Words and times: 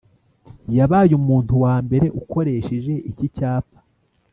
yabaye 0.77 1.13
umuntu 1.21 1.53
wa 1.63 1.75
mbere 1.85 2.07
ukoresheje 2.21 2.93
iki 3.09 3.27
cyapa 3.35 3.77